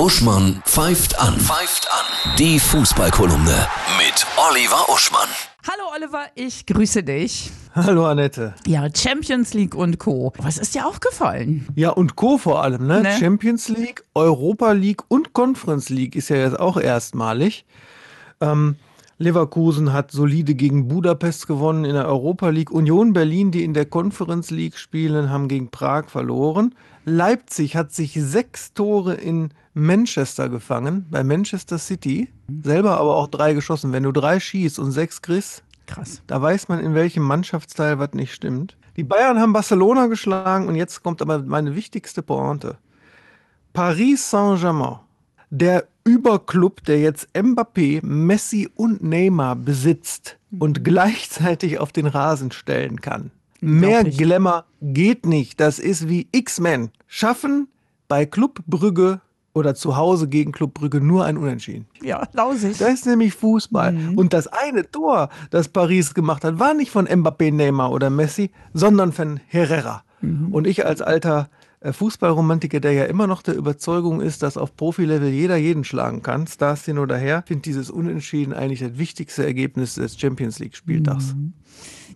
[0.00, 1.38] Uschmann pfeift an.
[1.38, 2.34] Pfeift an.
[2.38, 5.28] Die Fußballkolumne mit Oliver Uschmann.
[5.68, 7.50] Hallo Oliver, ich grüße dich.
[7.74, 8.54] Hallo Annette.
[8.66, 10.32] Ja, Champions League und Co.
[10.38, 11.68] Was ist dir aufgefallen?
[11.74, 12.38] Ja, und Co.
[12.38, 13.02] vor allem, ne?
[13.02, 13.14] Ne?
[13.20, 17.66] Champions League, Europa League und Conference League ist ja jetzt auch erstmalig.
[18.40, 18.76] Ähm,
[19.20, 22.70] Leverkusen hat solide gegen Budapest gewonnen in der Europa League.
[22.70, 26.74] Union Berlin, die in der Conference League spielen, haben gegen Prag verloren.
[27.04, 32.30] Leipzig hat sich sechs Tore in Manchester gefangen, bei Manchester City.
[32.62, 33.92] Selber aber auch drei geschossen.
[33.92, 36.22] Wenn du drei schießt und sechs kriegst, Krass.
[36.26, 38.78] da weiß man, in welchem Mannschaftsteil was nicht stimmt.
[38.96, 42.78] Die Bayern haben Barcelona geschlagen und jetzt kommt aber meine wichtigste Pointe.
[43.74, 45.00] Paris Saint-Germain,
[45.50, 53.00] der Überclub, der jetzt Mbappé, Messi und Neymar besitzt und gleichzeitig auf den Rasen stellen
[53.00, 53.30] kann.
[53.60, 54.04] Mehr.
[54.04, 55.60] Glamour geht nicht.
[55.60, 56.90] Das ist wie X-Men.
[57.06, 57.68] Schaffen
[58.08, 59.20] bei Club Brügge
[59.52, 61.86] oder zu Hause gegen Club Brügge nur ein Unentschieden.
[62.02, 62.78] Ja, lausig.
[62.78, 63.92] Das ist nämlich Fußball.
[63.92, 64.18] Mhm.
[64.18, 68.50] Und das eine Tor, das Paris gemacht hat, war nicht von Mbappé, Neymar oder Messi,
[68.72, 70.04] sondern von Herrera.
[70.20, 70.48] Mhm.
[70.52, 71.50] Und ich als alter
[71.82, 76.46] Fußballromantiker, der ja immer noch der Überzeugung ist, dass auf Profilevel jeder jeden schlagen kann,
[76.46, 81.34] Stars hin oder her, finde dieses Unentschieden eigentlich das wichtigste Ergebnis des Champions League Spieltags.
[81.34, 81.54] Mhm.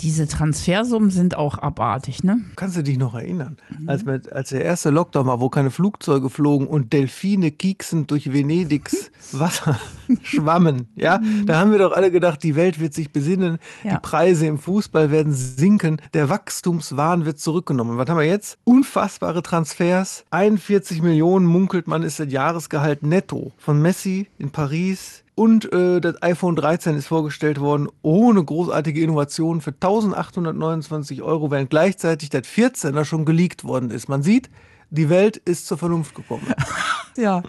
[0.00, 2.40] Diese Transfersummen sind auch abartig, ne?
[2.54, 6.30] Kannst du dich noch erinnern, als, mit, als der erste Lockdown war, wo keine Flugzeuge
[6.30, 9.76] flogen und Delfine kieksend durch Venedigs Wasser
[10.22, 10.86] schwammen?
[10.94, 13.94] Ja, da haben wir doch alle gedacht, die Welt wird sich besinnen, Ja.
[13.94, 17.98] die Preise im Fußball werden sinken, der Wachstumswahn wird zurückgenommen.
[17.98, 18.56] Was haben wir jetzt?
[18.62, 20.24] Unfassbare Transfers.
[20.30, 25.24] 41 Millionen munkelt man ist das Jahresgehalt netto von Messi in Paris.
[25.38, 31.70] Und äh, das iPhone 13 ist vorgestellt worden, ohne großartige Innovationen für 1829 Euro, während
[31.70, 34.08] gleichzeitig das 14er schon geleakt worden ist.
[34.08, 34.50] Man sieht,
[34.90, 36.52] die Welt ist zur Vernunft gekommen.
[37.16, 37.42] Ja.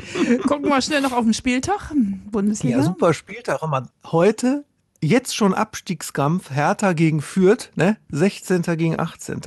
[0.48, 1.94] Gucken wir schnell noch auf den Spieltag.
[2.32, 2.78] Bundesliga.
[2.78, 3.62] Ja, super Spieltag.
[4.04, 4.66] Heute
[5.02, 7.98] jetzt schon Abstiegskampf, Hertha gegen Fürth, ne?
[8.12, 8.62] 16.
[8.78, 9.42] gegen 18.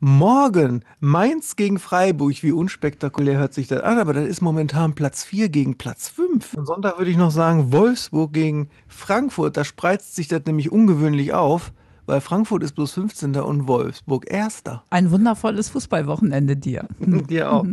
[0.00, 5.24] Morgen Mainz gegen Freiburg, wie unspektakulär hört sich das an, aber das ist momentan Platz
[5.24, 6.54] 4 gegen Platz 5.
[6.54, 11.32] Und Sonntag würde ich noch sagen, Wolfsburg gegen Frankfurt, da spreizt sich das nämlich ungewöhnlich
[11.32, 11.72] auf,
[12.06, 13.36] weil Frankfurt ist bloß 15.
[13.36, 14.64] und Wolfsburg 1.
[14.90, 16.86] Ein wundervolles Fußballwochenende dir.
[16.98, 17.64] Dir auch.